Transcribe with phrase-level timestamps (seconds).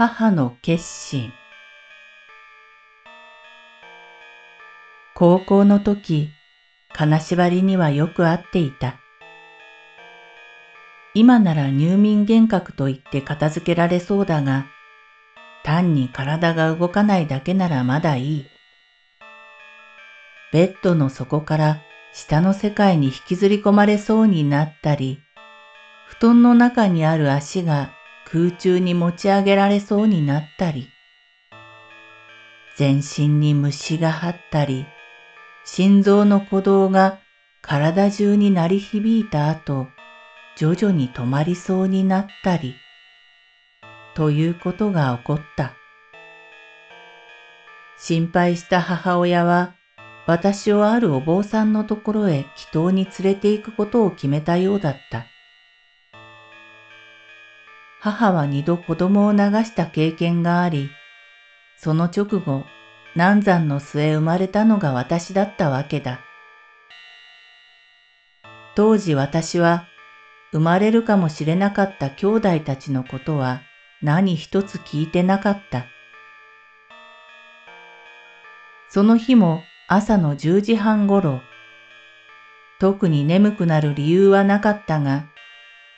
[0.00, 1.32] 母の決心
[5.16, 6.28] 高校の時、
[6.94, 9.00] 金縛りにはよく会っていた。
[11.14, 14.66] 今なら入眠幻覚と言って片付けられそうだが、
[15.64, 18.46] 単に体が動かないだけならまだいい。
[20.52, 25.18] ベッドの底から下の世界に引きずり込まれそうになったり、
[26.06, 27.97] 布団の中にある足が
[28.30, 30.90] 空中に持ち上げられそうになったり、
[32.76, 34.86] 全身に虫が張ったり、
[35.64, 37.20] 心臓の鼓動が
[37.62, 39.86] 体中に鳴り響いた後、
[40.56, 42.74] 徐々に止まりそうになったり、
[44.14, 45.72] ということが起こった。
[47.98, 49.74] 心配した母親は、
[50.26, 55.24] 私をあるお坊さんのところへ祈祷に連れて行くことを決めたようだった。
[58.00, 60.90] 母は二度子供を流した経験があり、
[61.76, 62.64] その直後、
[63.16, 66.20] 難産の末生まれたのが私だったわけだ。
[68.76, 69.88] 当時私は
[70.52, 73.62] 生まれるかもしれなかった兄弟たちのことは
[74.02, 75.86] 何一つ聞いてなかった。
[78.88, 81.40] その日も朝の10時半ごろ、
[82.78, 85.26] 特に眠くなる理由はなかったが、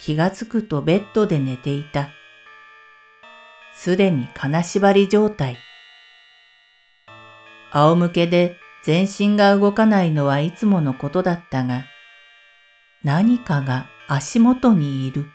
[0.00, 2.08] 気がつくとベッドで寝ていた。
[3.74, 5.58] すでに金縛り状態。
[7.70, 11.84] 仰向けで全身が動かないのはいつものことだったが、
[13.04, 15.26] 何かが足元にいる。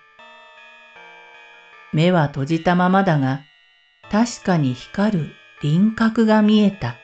[1.93, 3.43] 目は閉じたままだが、
[4.11, 6.95] 確かに光る輪郭が見えた。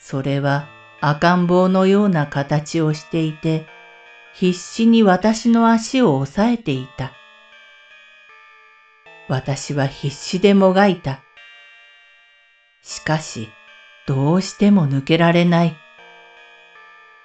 [0.00, 0.68] それは
[1.00, 3.66] 赤ん坊のような形をしていて、
[4.38, 7.14] 必死に私の足を押さえていた。
[9.28, 11.22] 私は必死でもがいた。
[12.82, 13.48] しかし、
[14.06, 15.76] どうしても抜けられない。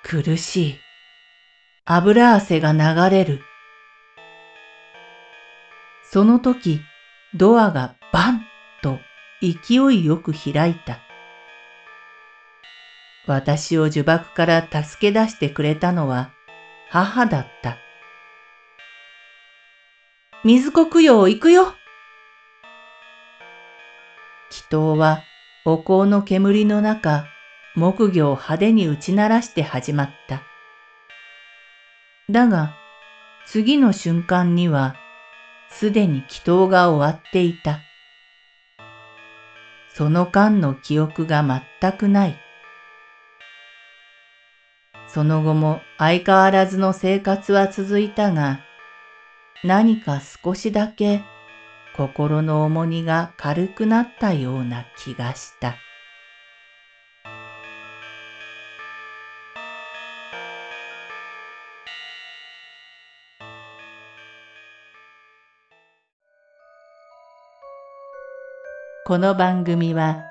[0.03, 0.79] 苦しい。
[1.83, 3.41] 油汗が流れる。
[6.09, 6.79] その時、
[7.35, 8.45] ドアがバン
[8.81, 8.99] と
[9.41, 10.99] 勢いよく開いた。
[13.27, 16.31] 私を呪縛から助け出してくれたのは、
[16.91, 17.77] 母だった。
[20.43, 21.73] 水子供養行くよ
[24.51, 25.23] 祈祷は
[25.63, 27.27] お香の煙の中、
[27.75, 30.43] 木魚を派手に打ち鳴らして始まった。
[32.29, 32.75] だが、
[33.45, 34.97] 次の瞬間には、
[35.69, 37.79] すでに祈祷が終わっていた。
[39.93, 42.50] その間の記憶が全くない。
[45.13, 48.61] その後も相変わらずの生活は続いたが、
[49.61, 51.21] 何か少しだけ
[51.97, 55.75] 心の重荷が軽くなったような気がした。
[69.05, 70.30] この番組は